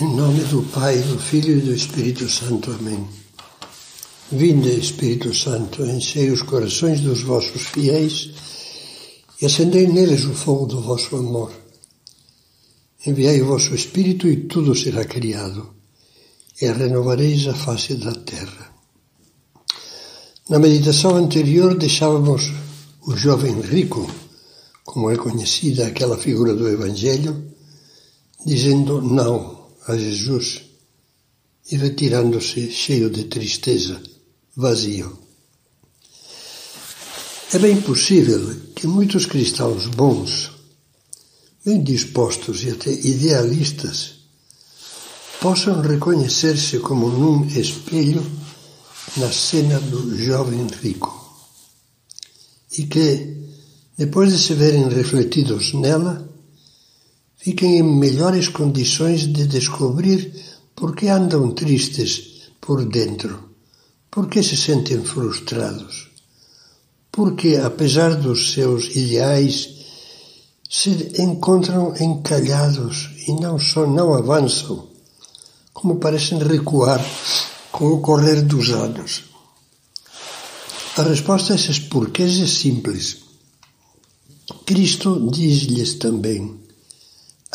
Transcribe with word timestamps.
Em 0.00 0.12
nome 0.12 0.42
do 0.46 0.60
Pai, 0.60 0.98
do 1.02 1.16
Filho 1.20 1.56
e 1.56 1.60
do 1.60 1.72
Espírito 1.72 2.28
Santo. 2.28 2.72
Amém. 2.72 3.06
Vinde, 4.32 4.70
Espírito 4.70 5.32
Santo, 5.32 5.84
enchei 5.84 6.32
os 6.32 6.42
corações 6.42 7.00
dos 7.00 7.22
vossos 7.22 7.62
fiéis 7.62 8.32
e 9.40 9.46
acendei 9.46 9.86
neles 9.86 10.24
o 10.24 10.34
fogo 10.34 10.66
do 10.66 10.80
vosso 10.80 11.14
amor. 11.14 11.52
Enviai 13.06 13.40
o 13.40 13.46
vosso 13.46 13.72
Espírito 13.72 14.26
e 14.26 14.48
tudo 14.48 14.74
será 14.74 15.04
criado, 15.04 15.72
e 16.60 16.66
renovareis 16.66 17.46
a 17.46 17.54
face 17.54 17.94
da 17.94 18.10
terra. 18.16 18.74
Na 20.50 20.58
meditação 20.58 21.14
anterior 21.14 21.78
deixávamos 21.78 22.52
o 23.06 23.16
jovem 23.16 23.60
rico, 23.60 24.10
como 24.84 25.08
é 25.08 25.16
conhecida 25.16 25.86
aquela 25.86 26.18
figura 26.18 26.52
do 26.52 26.68
Evangelho, 26.68 27.44
dizendo 28.44 29.00
não 29.00 29.53
a 29.86 29.96
Jesus 29.96 30.62
e 31.70 31.76
retirando-se 31.76 32.70
cheio 32.70 33.10
de 33.10 33.24
tristeza, 33.24 34.00
vazio. 34.56 35.18
É 37.52 37.58
bem 37.58 37.80
possível 37.80 38.60
que 38.74 38.86
muitos 38.86 39.26
cristãos 39.26 39.86
bons, 39.86 40.50
bem 41.64 41.82
dispostos 41.82 42.64
e 42.64 42.70
até 42.70 42.90
idealistas, 42.90 44.14
possam 45.40 45.80
reconhecer-se 45.80 46.78
como 46.80 47.08
num 47.08 47.46
espelho 47.46 48.24
na 49.16 49.30
cena 49.30 49.78
do 49.78 50.16
jovem 50.16 50.66
rico 50.82 51.24
e 52.76 52.84
que, 52.84 53.36
depois 53.96 54.32
de 54.32 54.38
se 54.38 54.54
verem 54.54 54.88
refletidos 54.88 55.72
nela, 55.74 56.28
fiquem 57.44 57.76
em 57.76 57.82
melhores 57.82 58.48
condições 58.48 59.26
de 59.30 59.46
descobrir 59.46 60.32
por 60.74 60.96
que 60.96 61.08
andam 61.08 61.50
tristes 61.50 62.48
por 62.58 62.82
dentro, 62.86 63.50
por 64.10 64.30
que 64.30 64.42
se 64.42 64.56
sentem 64.56 65.04
frustrados, 65.04 66.08
porque, 67.12 67.56
apesar 67.56 68.14
dos 68.14 68.54
seus 68.54 68.96
ideais, 68.96 69.68
se 70.70 71.12
encontram 71.18 71.94
encalhados 72.00 73.10
e 73.28 73.32
não 73.34 73.58
só 73.58 73.86
não 73.86 74.14
avançam, 74.14 74.88
como 75.74 75.96
parecem 75.96 76.38
recuar 76.38 77.04
com 77.70 77.92
o 77.92 78.00
correr 78.00 78.40
dos 78.40 78.70
anos. 78.70 79.24
A 80.96 81.02
resposta 81.02 81.52
a 81.52 81.56
esses 81.56 81.78
porquês 81.78 82.40
é 82.40 82.46
simples. 82.46 83.18
Cristo 84.64 85.28
diz-lhes 85.30 85.94
também: 85.94 86.63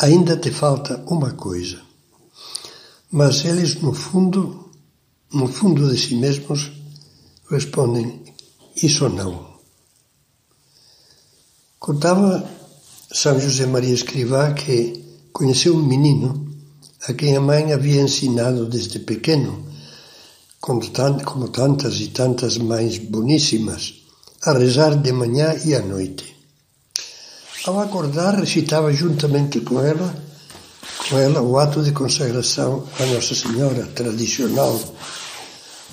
ainda 0.00 0.36
te 0.38 0.50
falta 0.50 1.04
uma 1.06 1.32
coisa. 1.32 1.78
Mas 3.12 3.44
eles, 3.44 3.80
no 3.82 3.92
fundo, 3.92 4.70
no 5.32 5.46
fundo 5.46 5.90
de 5.90 5.98
si 5.98 6.14
mesmos, 6.14 6.72
respondem: 7.50 8.22
Isso 8.82 9.08
não. 9.08 9.50
Contava 11.78 12.48
São 13.12 13.38
José 13.38 13.66
Maria 13.66 13.94
Escrivá 13.94 14.52
que 14.52 15.28
conheceu 15.32 15.76
um 15.76 15.86
menino 15.86 16.48
a 17.08 17.12
quem 17.12 17.36
a 17.36 17.40
mãe 17.40 17.72
havia 17.72 18.02
ensinado 18.02 18.66
desde 18.66 18.98
pequeno, 19.00 19.66
como 20.60 21.48
tantas 21.48 22.00
e 22.00 22.08
tantas 22.08 22.58
mães 22.58 22.98
boníssimas, 22.98 23.94
a 24.42 24.52
rezar 24.52 24.96
de 24.96 25.12
manhã 25.12 25.54
e 25.64 25.74
à 25.74 25.80
noite. 25.80 26.29
Ao 27.66 27.78
acordar, 27.78 28.36
recitava 28.36 28.90
juntamente 28.90 29.60
com 29.60 29.80
ela, 29.80 30.14
com 31.08 31.18
ela 31.18 31.42
o 31.42 31.58
ato 31.58 31.82
de 31.82 31.92
consagração 31.92 32.86
à 32.98 33.04
Nossa 33.06 33.34
Senhora 33.34 33.86
tradicional. 33.94 34.80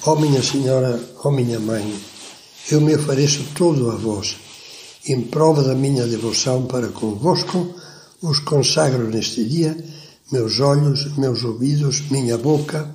Ó 0.06 0.14
oh, 0.14 0.16
minha 0.16 0.42
Senhora, 0.42 0.98
ó 1.24 1.28
oh, 1.28 1.32
minha 1.32 1.60
Mãe, 1.60 1.94
eu 2.72 2.80
me 2.80 2.96
ofereço 2.96 3.44
todo 3.54 3.92
a 3.92 3.96
vós. 3.96 4.38
Em 5.06 5.22
prova 5.22 5.62
da 5.62 5.76
minha 5.76 6.08
devoção 6.08 6.66
para 6.68 6.88
convosco, 6.88 7.76
os 8.22 8.40
consagro 8.40 9.10
neste 9.10 9.44
dia 9.44 9.76
meus 10.32 10.60
olhos, 10.60 11.18
meus 11.18 11.44
ouvidos, 11.44 12.10
minha 12.10 12.38
boca. 12.38 12.94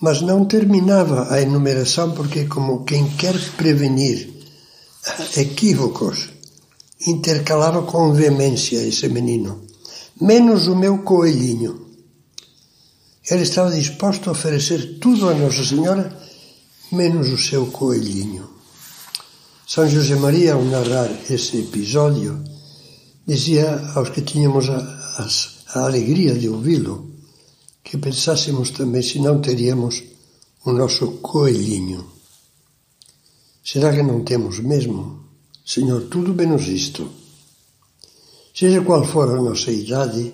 Mas 0.00 0.20
não 0.20 0.44
terminava 0.44 1.32
a 1.32 1.40
enumeração 1.40 2.12
porque, 2.12 2.44
como 2.46 2.84
quem 2.84 3.08
quer 3.10 3.34
prevenir 3.56 4.30
equívocos, 5.36 6.35
intercalava 7.06 7.82
com 7.82 8.12
veemência 8.12 8.76
esse 8.76 9.08
menino, 9.08 9.66
menos 10.20 10.66
o 10.66 10.76
meu 10.76 10.98
coelhinho. 10.98 11.86
Ele 13.28 13.42
estava 13.42 13.74
disposto 13.74 14.28
a 14.28 14.32
oferecer 14.32 14.98
tudo 15.00 15.28
a 15.28 15.34
Nossa 15.34 15.64
Senhora, 15.64 16.16
menos 16.92 17.28
o 17.28 17.38
seu 17.38 17.66
coelhinho. 17.66 18.48
São 19.66 19.88
José 19.88 20.14
Maria, 20.14 20.54
ao 20.54 20.64
narrar 20.64 21.10
esse 21.28 21.58
episódio, 21.58 22.42
dizia 23.26 23.92
aos 23.96 24.10
que 24.10 24.22
tínhamos 24.22 24.70
a, 24.70 24.78
a, 24.78 25.80
a 25.80 25.84
alegria 25.86 26.34
de 26.34 26.48
ouvi-lo 26.48 27.10
que 27.82 27.98
pensássemos 27.98 28.70
também 28.70 29.02
se 29.02 29.18
não 29.18 29.40
teríamos 29.40 30.04
o 30.64 30.72
nosso 30.72 31.18
coelhinho. 31.18 32.06
Será 33.64 33.92
que 33.92 34.02
não 34.02 34.22
temos 34.22 34.60
mesmo? 34.60 35.25
Senhor, 35.66 36.02
tudo 36.02 36.32
menos 36.32 36.68
isto. 36.68 37.10
Seja 38.54 38.82
qual 38.82 39.04
for 39.04 39.28
a 39.28 39.42
nossa 39.42 39.72
idade, 39.72 40.32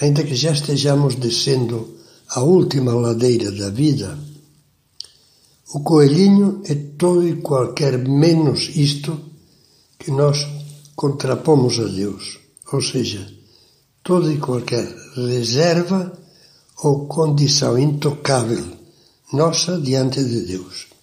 ainda 0.00 0.22
que 0.22 0.36
já 0.36 0.52
estejamos 0.52 1.16
descendo 1.16 1.98
a 2.28 2.40
última 2.40 2.94
ladeira 2.94 3.50
da 3.50 3.68
vida, 3.68 4.16
o 5.74 5.80
coelhinho 5.80 6.62
é 6.66 6.74
todo 6.96 7.26
e 7.26 7.42
qualquer 7.42 7.98
menos 7.98 8.70
isto 8.76 9.20
que 9.98 10.12
nós 10.12 10.46
contrapomos 10.94 11.80
a 11.80 11.88
Deus, 11.88 12.38
ou 12.72 12.80
seja, 12.80 13.26
toda 14.04 14.32
e 14.32 14.38
qualquer 14.38 14.86
reserva 15.16 16.16
ou 16.78 17.06
condição 17.06 17.76
intocável 17.76 18.64
nossa 19.32 19.80
diante 19.80 20.22
de 20.22 20.42
Deus. 20.42 20.93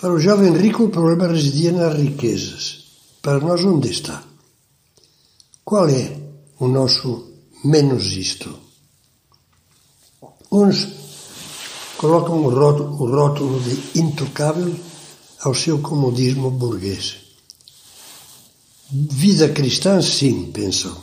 Para 0.00 0.12
o 0.12 0.20
jovem 0.20 0.56
rico, 0.56 0.84
o 0.84 0.90
problema 0.90 1.26
residia 1.26 1.72
nas 1.72 1.98
riquezas. 1.98 2.84
Para 3.20 3.40
nós, 3.40 3.64
onde 3.64 3.90
está? 3.90 4.22
Qual 5.64 5.88
é 5.88 6.16
o 6.60 6.68
nosso 6.68 7.26
menos 7.64 8.12
isto? 8.12 8.56
Uns 10.52 10.86
colocam 11.96 12.44
o 12.44 12.48
rótulo, 12.48 13.02
o 13.02 13.10
rótulo 13.10 13.60
de 13.60 13.98
intocável 13.98 14.72
ao 15.40 15.52
seu 15.52 15.80
comodismo 15.80 16.48
burguês. 16.48 17.16
Vida 18.92 19.48
cristã, 19.48 20.00
sim, 20.00 20.52
pensam, 20.52 20.96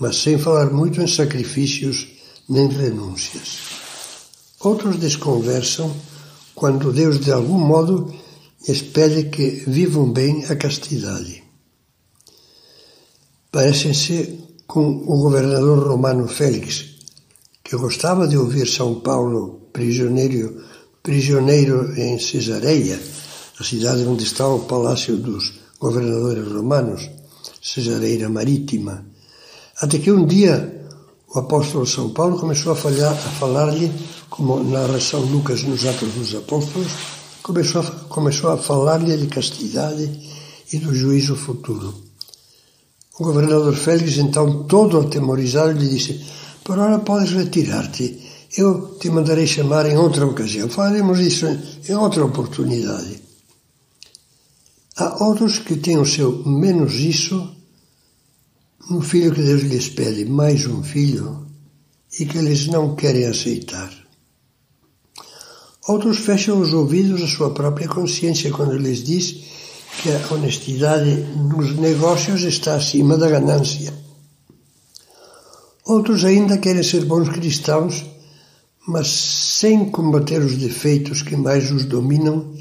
mas 0.00 0.16
sem 0.16 0.38
falar 0.38 0.72
muito 0.72 1.00
em 1.00 1.06
sacrifícios 1.06 2.08
nem 2.48 2.66
renúncias. 2.66 3.58
Outros 4.58 4.96
desconversam 4.96 5.94
quando 6.52 6.92
Deus, 6.92 7.20
de 7.20 7.30
algum 7.30 7.58
modo, 7.58 8.23
espere 8.66 9.24
que 9.24 9.64
vivam 9.66 10.12
bem 10.12 10.44
a 10.46 10.56
castidade. 10.56 11.42
Parecem-se 13.50 14.38
com 14.66 14.84
o 14.84 15.18
governador 15.18 15.86
romano 15.86 16.26
Félix, 16.26 16.86
que 17.62 17.76
gostava 17.76 18.26
de 18.26 18.36
ouvir 18.36 18.66
São 18.66 19.00
Paulo 19.00 19.68
prisioneiro, 19.72 20.62
prisioneiro 21.02 21.92
em 21.98 22.18
Cesareia, 22.18 23.00
a 23.58 23.64
cidade 23.64 24.04
onde 24.06 24.24
está 24.24 24.48
o 24.48 24.60
palácio 24.60 25.16
dos 25.16 25.52
governadores 25.78 26.50
romanos, 26.50 27.08
Cesareira 27.62 28.28
Marítima, 28.28 29.06
até 29.80 29.98
que 29.98 30.10
um 30.10 30.26
dia 30.26 30.74
o 31.34 31.38
apóstolo 31.38 31.86
São 31.86 32.10
Paulo 32.10 32.38
começou 32.38 32.72
a, 32.72 32.76
a 32.76 33.14
falar-lhe, 33.38 33.92
como 34.30 34.62
narração 34.64 35.20
Lucas 35.20 35.62
nos 35.62 35.84
Atos 35.84 36.12
dos 36.14 36.34
Apóstolos, 36.34 36.92
começou 37.44 37.82
a, 37.82 37.90
começou 38.08 38.50
a 38.50 38.56
falar-lhe 38.56 39.16
de 39.18 39.26
castidade 39.26 40.10
e 40.72 40.78
do 40.78 40.94
juízo 40.94 41.36
futuro. 41.36 41.94
O 43.20 43.24
governador 43.24 43.76
Félix, 43.76 44.16
então, 44.16 44.64
todo 44.64 44.98
atemorizado, 44.98 45.78
lhe 45.78 45.88
disse: 45.88 46.24
Por 46.64 46.78
ora 46.78 46.98
podes 46.98 47.32
retirar-te, 47.32 48.18
eu 48.56 48.96
te 48.98 49.10
mandarei 49.10 49.46
chamar 49.46 49.86
em 49.86 49.96
outra 49.96 50.26
ocasião. 50.26 50.68
Faremos 50.68 51.20
isso 51.20 51.46
em 51.88 51.94
outra 51.94 52.24
oportunidade. 52.24 53.22
Há 54.96 55.22
outros 55.22 55.58
que 55.58 55.76
têm 55.76 55.98
o 55.98 56.06
seu 56.06 56.42
menos 56.46 56.94
isso 56.94 57.54
no 58.88 59.00
filho 59.00 59.34
que 59.34 59.42
Deus 59.42 59.62
lhes 59.62 59.88
pede, 59.90 60.24
mais 60.24 60.66
um 60.66 60.82
filho, 60.82 61.46
e 62.18 62.24
que 62.26 62.38
eles 62.38 62.66
não 62.68 62.94
querem 62.96 63.26
aceitar. 63.26 63.92
Outros 65.86 66.18
fecham 66.18 66.60
os 66.60 66.72
ouvidos 66.72 67.22
à 67.22 67.26
sua 67.26 67.50
própria 67.50 67.86
consciência 67.86 68.50
quando 68.50 68.78
lhes 68.78 69.04
diz 69.04 69.36
que 70.02 70.10
a 70.10 70.34
honestidade 70.34 71.10
nos 71.36 71.76
negócios 71.76 72.42
está 72.42 72.74
acima 72.76 73.18
da 73.18 73.28
ganância. 73.28 73.92
Outros 75.84 76.24
ainda 76.24 76.56
querem 76.56 76.82
ser 76.82 77.04
bons 77.04 77.28
cristãos, 77.28 78.04
mas 78.88 79.08
sem 79.08 79.90
combater 79.90 80.40
os 80.40 80.56
defeitos 80.56 81.22
que 81.22 81.36
mais 81.36 81.70
os 81.70 81.84
dominam, 81.84 82.54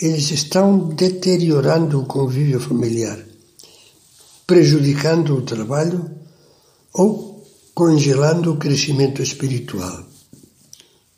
eles 0.00 0.30
estão 0.32 0.88
deteriorando 0.88 2.00
o 2.00 2.06
convívio 2.06 2.58
familiar, 2.58 3.18
prejudicando 4.44 5.36
o 5.36 5.42
trabalho 5.42 6.10
ou 6.92 7.46
congelando 7.72 8.52
o 8.52 8.56
crescimento 8.56 9.22
espiritual. 9.22 10.02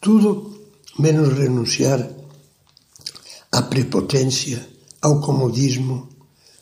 Tudo 0.00 0.57
menos 0.98 1.36
renunciar 1.36 2.08
à 3.52 3.62
prepotência, 3.62 4.66
ao 5.00 5.20
comodismo, 5.20 6.08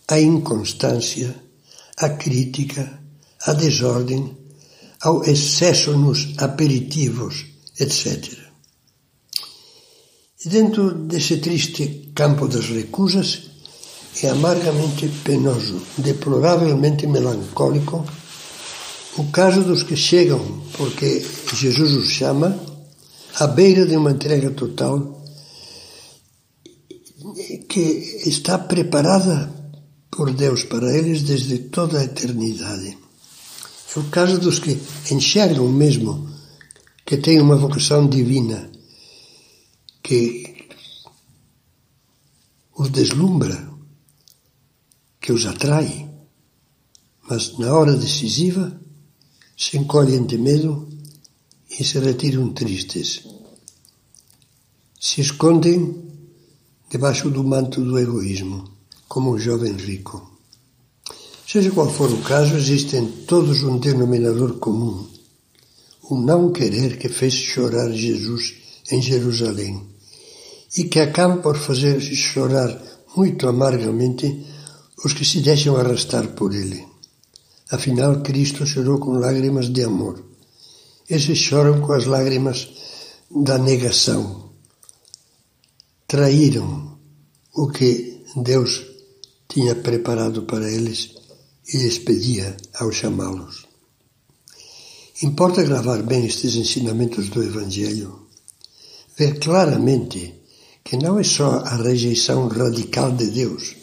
à 0.08 0.20
inconstância, 0.20 1.34
à 1.96 2.10
crítica, 2.10 3.00
à 3.42 3.52
desordem, 3.52 4.36
ao 5.00 5.24
excesso 5.24 5.96
nos 5.96 6.34
aperitivos, 6.38 7.46
etc. 7.78 8.32
E 10.44 10.48
dentro 10.48 10.94
desse 10.94 11.38
triste 11.38 12.10
campo 12.14 12.46
das 12.46 12.68
recusas, 12.68 13.42
é 14.22 14.28
amargamente 14.30 15.08
penoso, 15.24 15.82
deploravelmente 15.98 17.06
melancólico, 17.06 18.04
o 19.18 19.24
caso 19.24 19.62
dos 19.62 19.82
que 19.82 19.96
chegam, 19.96 20.62
porque 20.72 21.24
Jesus 21.52 21.92
os 21.92 22.08
chama, 22.10 22.58
à 23.38 23.46
beira 23.46 23.86
de 23.86 23.96
uma 23.96 24.12
entrega 24.12 24.50
total 24.50 25.22
que 27.68 27.80
está 28.26 28.58
preparada 28.58 29.52
por 30.10 30.32
Deus 30.32 30.64
para 30.64 30.96
eles 30.96 31.22
desde 31.22 31.58
toda 31.58 32.00
a 32.00 32.04
eternidade. 32.04 32.96
É 33.94 33.98
o 33.98 34.04
caso 34.04 34.38
dos 34.38 34.58
que 34.58 34.78
enxergam 35.10 35.68
mesmo 35.68 36.30
que 37.04 37.18
têm 37.18 37.40
uma 37.40 37.56
vocação 37.56 38.08
divina 38.08 38.70
que 40.02 40.68
os 42.78 42.90
deslumbra, 42.90 43.70
que 45.20 45.32
os 45.32 45.46
atrai, 45.46 46.10
mas 47.28 47.58
na 47.58 47.74
hora 47.74 47.96
decisiva 47.96 48.80
se 49.56 49.76
encolhem 49.76 50.24
de 50.24 50.38
medo 50.38 50.95
e 51.70 51.84
se 51.84 51.98
retiram 51.98 52.52
tristes. 52.52 53.24
Se 55.00 55.20
escondem 55.20 56.06
debaixo 56.90 57.30
do 57.30 57.42
manto 57.44 57.80
do 57.82 57.98
egoísmo, 57.98 58.70
como 59.08 59.34
um 59.34 59.38
jovem 59.38 59.72
rico. 59.72 60.38
Seja 61.46 61.70
qual 61.70 61.88
for 61.90 62.10
o 62.10 62.22
caso, 62.22 62.56
existe 62.56 62.96
em 62.96 63.06
todos 63.26 63.62
um 63.62 63.78
denominador 63.78 64.58
comum: 64.58 65.06
o 66.10 66.16
não 66.16 66.52
querer 66.52 66.98
que 66.98 67.08
fez 67.08 67.34
chorar 67.34 67.90
Jesus 67.92 68.54
em 68.90 69.00
Jerusalém 69.02 69.82
e 70.76 70.84
que 70.84 71.00
acaba 71.00 71.36
por 71.38 71.56
fazer 71.56 72.00
chorar 72.00 72.80
muito 73.16 73.48
amargamente 73.48 74.44
os 75.04 75.12
que 75.12 75.24
se 75.24 75.40
deixam 75.40 75.76
arrastar 75.76 76.28
por 76.28 76.54
ele. 76.54 76.84
Afinal, 77.70 78.22
Cristo 78.22 78.66
chorou 78.66 78.98
com 78.98 79.12
lágrimas 79.12 79.68
de 79.68 79.82
amor. 79.82 80.22
Esses 81.08 81.38
choram 81.38 81.80
com 81.80 81.92
as 81.92 82.04
lágrimas 82.04 82.68
da 83.30 83.58
negação. 83.58 84.50
Traíram 86.08 86.98
o 87.54 87.68
que 87.68 88.24
Deus 88.34 88.84
tinha 89.48 89.74
preparado 89.76 90.42
para 90.42 90.70
eles 90.70 91.14
e 91.72 91.78
lhes 91.78 91.98
pedia 91.98 92.56
ao 92.74 92.90
chamá-los. 92.90 93.66
Importa 95.22 95.62
gravar 95.62 96.02
bem 96.02 96.26
estes 96.26 96.56
ensinamentos 96.56 97.28
do 97.28 97.42
Evangelho, 97.42 98.26
ver 99.16 99.38
claramente 99.38 100.34
que 100.84 100.96
não 100.96 101.18
é 101.18 101.24
só 101.24 101.60
a 101.60 101.76
rejeição 101.76 102.48
radical 102.48 103.12
de 103.12 103.26
Deus 103.28 103.76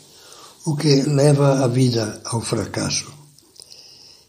o 0.65 0.75
que 0.75 1.01
leva 1.03 1.63
a 1.63 1.67
vida 1.67 2.21
ao 2.25 2.39
fracasso 2.39 3.23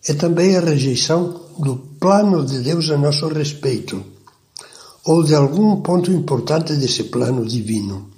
é 0.07 0.13
também 0.13 0.57
a 0.57 0.61
rejeição 0.61 1.41
do 1.59 1.77
plano 2.05 2.45
de 2.45 2.59
Deus 2.61 2.91
a 2.91 2.99
nosso 2.99 3.29
respeito, 3.29 4.05
ou 5.07 5.23
de 5.23 5.35
algum 5.35 5.81
ponto 5.81 6.13
importante 6.13 6.75
desse 6.75 7.05
plano 7.05 7.47
divino. 7.47 8.11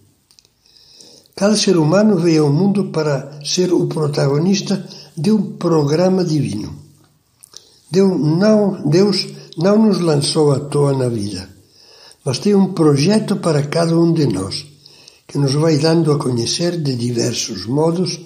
Cada 1.36 1.54
ser 1.54 1.76
humano 1.76 2.18
veio 2.18 2.46
ao 2.46 2.52
mundo 2.52 2.86
para 2.86 3.38
ser 3.44 3.72
o 3.72 3.86
protagonista 3.86 4.84
de 5.16 5.30
um 5.30 5.52
programa 5.52 6.24
divino. 6.24 6.74
Deus 7.88 8.20
não, 8.20 8.90
Deus 8.90 9.28
não 9.56 9.86
nos 9.86 10.00
lançou 10.00 10.50
à 10.50 10.58
toa 10.58 10.92
na 10.92 11.08
vida, 11.08 11.48
mas 12.24 12.40
tem 12.40 12.56
um 12.56 12.72
projeto 12.72 13.36
para 13.36 13.68
cada 13.68 13.96
um 13.96 14.12
de 14.12 14.26
nós, 14.26 14.66
que 15.28 15.38
nos 15.38 15.54
vai 15.54 15.78
dando 15.78 16.10
a 16.10 16.18
conhecer 16.18 16.76
de 16.82 16.96
diversos 16.96 17.66
modos 17.66 18.18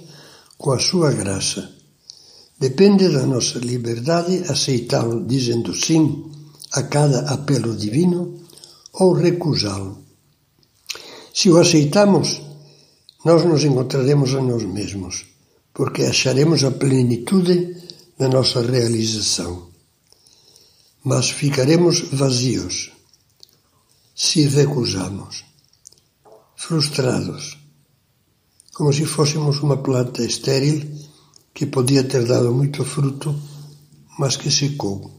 com 0.56 0.72
a 0.72 0.78
sua 0.78 1.12
graça. 1.12 1.79
Depende 2.60 3.08
da 3.08 3.24
nossa 3.26 3.58
liberdade 3.58 4.44
aceitá-lo 4.46 5.24
dizendo 5.24 5.74
sim 5.74 6.30
a 6.72 6.82
cada 6.82 7.20
apelo 7.32 7.74
divino 7.74 8.38
ou 8.92 9.14
recusá-lo. 9.14 10.04
Se 11.32 11.48
o 11.48 11.56
aceitamos, 11.56 12.42
nós 13.24 13.44
nos 13.46 13.64
encontraremos 13.64 14.34
a 14.34 14.42
nós 14.42 14.62
mesmos, 14.64 15.24
porque 15.72 16.02
acharemos 16.02 16.62
a 16.62 16.70
plenitude 16.70 17.76
da 18.18 18.28
nossa 18.28 18.60
realização. 18.60 19.68
Mas 21.02 21.30
ficaremos 21.30 22.00
vazios 22.12 22.92
se 24.14 24.46
recusamos, 24.48 25.46
frustrados, 26.56 27.56
como 28.74 28.92
se 28.92 29.06
fôssemos 29.06 29.60
uma 29.60 29.78
planta 29.78 30.22
estéril 30.22 31.09
que 31.54 31.66
podia 31.66 32.04
ter 32.04 32.24
dado 32.26 32.52
muito 32.52 32.84
fruto, 32.84 33.34
mas 34.18 34.36
que 34.36 34.50
secou. 34.50 35.10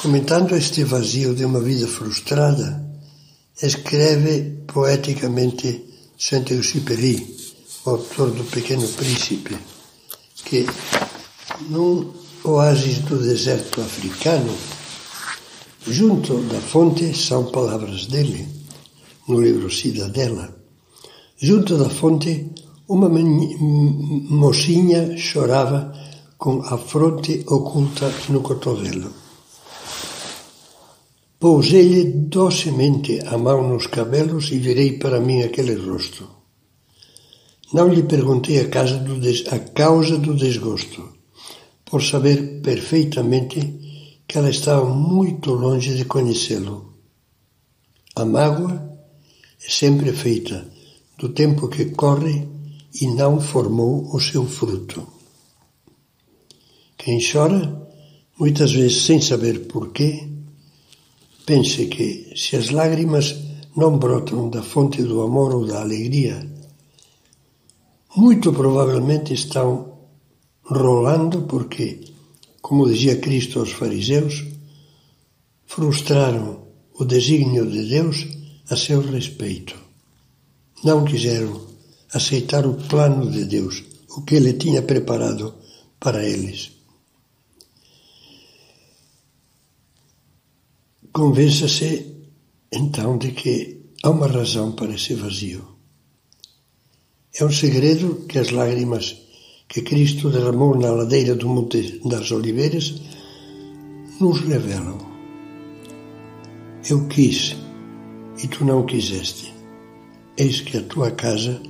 Comentando 0.00 0.54
este 0.54 0.84
vazio 0.84 1.34
de 1.34 1.44
uma 1.44 1.60
vida 1.60 1.86
frustrada, 1.86 2.84
escreve 3.62 4.64
poeticamente 4.66 5.84
Saint-Exupéry, 6.18 7.36
autor 7.86 8.30
do 8.30 8.44
Pequeno 8.44 8.86
Príncipe, 8.88 9.56
que 10.44 10.66
num 11.68 12.12
oásis 12.44 12.98
do 12.98 13.18
deserto 13.18 13.80
africano, 13.80 14.54
junto 15.86 16.42
da 16.42 16.60
fonte, 16.60 17.14
são 17.16 17.50
palavras 17.50 18.06
dele, 18.06 18.46
no 19.26 19.40
livro 19.40 19.70
Cidadela, 19.70 20.54
junto 21.38 21.78
da 21.78 21.88
fonte 21.88 22.50
uma 22.86 23.08
mocinha 23.08 25.16
chorava 25.16 25.92
com 26.36 26.60
a 26.60 26.76
fronte 26.76 27.42
oculta 27.46 28.12
no 28.28 28.42
cotovelo. 28.42 29.10
Pousei-lhe 31.40 32.04
docemente 32.04 33.20
a 33.26 33.38
mão 33.38 33.68
nos 33.68 33.86
cabelos 33.86 34.50
e 34.50 34.58
virei 34.58 34.98
para 34.98 35.20
mim 35.20 35.42
aquele 35.42 35.74
rosto. 35.74 36.28
Não 37.72 37.88
lhe 37.88 38.02
perguntei 38.02 38.60
a 38.60 38.64
a 38.64 39.58
causa 39.58 40.18
do 40.18 40.34
desgosto, 40.34 41.08
por 41.84 42.02
saber 42.02 42.60
perfeitamente 42.62 44.20
que 44.26 44.38
ela 44.38 44.50
estava 44.50 44.84
muito 44.84 45.52
longe 45.52 45.94
de 45.94 46.04
conhecê-lo. 46.04 46.94
A 48.16 48.24
mágoa 48.24 48.98
é 49.66 49.70
sempre 49.70 50.12
feita 50.12 50.66
do 51.18 51.30
tempo 51.30 51.68
que 51.68 51.86
corre 51.86 52.53
e 53.00 53.06
não 53.08 53.40
formou 53.40 54.14
o 54.14 54.20
seu 54.20 54.46
fruto. 54.46 55.06
Quem 56.96 57.18
chora, 57.20 57.88
muitas 58.38 58.72
vezes 58.72 59.02
sem 59.02 59.20
saber 59.20 59.66
porquê, 59.66 60.28
pense 61.44 61.86
que 61.86 62.32
se 62.36 62.56
as 62.56 62.70
lágrimas 62.70 63.34
não 63.76 63.98
brotam 63.98 64.48
da 64.48 64.62
fonte 64.62 65.02
do 65.02 65.22
amor 65.22 65.54
ou 65.54 65.66
da 65.66 65.80
alegria, 65.80 66.48
muito 68.16 68.52
provavelmente 68.52 69.34
estão 69.34 69.98
rolando 70.62 71.42
porque, 71.42 72.00
como 72.62 72.88
dizia 72.88 73.16
Cristo 73.16 73.58
aos 73.58 73.72
fariseus, 73.72 74.44
frustraram 75.66 76.64
o 76.98 77.04
desígnio 77.04 77.68
de 77.68 77.88
Deus 77.88 78.26
a 78.70 78.76
seu 78.76 79.00
respeito. 79.00 79.76
Não 80.84 81.04
quiseram 81.04 81.73
aceitar 82.14 82.64
o 82.66 82.74
plano 82.74 83.30
de 83.30 83.44
Deus, 83.44 83.82
o 84.16 84.22
que 84.22 84.36
Ele 84.36 84.54
tinha 84.54 84.82
preparado 84.82 85.54
para 85.98 86.26
eles. 86.26 86.72
Convença-se 91.12 92.14
então 92.72 93.18
de 93.18 93.32
que 93.32 93.84
há 94.02 94.10
uma 94.10 94.26
razão 94.26 94.72
para 94.72 94.94
esse 94.94 95.14
vazio. 95.14 95.64
É 97.38 97.44
um 97.44 97.50
segredo 97.50 98.26
que 98.28 98.38
as 98.38 98.50
lágrimas 98.50 99.16
que 99.68 99.82
Cristo 99.82 100.30
derramou 100.30 100.76
na 100.78 100.90
ladeira 100.90 101.34
do 101.34 101.48
Monte 101.48 102.00
das 102.04 102.30
Oliveiras 102.30 102.94
nos 104.20 104.40
revelam. 104.40 104.98
Eu 106.88 107.08
quis 107.08 107.56
e 108.42 108.46
tu 108.46 108.64
não 108.64 108.84
quiseste, 108.84 109.54
eis 110.36 110.60
que 110.60 110.76
a 110.76 110.82
tua 110.82 111.10
casa 111.12 111.62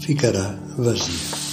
ficará 0.00 0.54
vazia. 0.76 1.49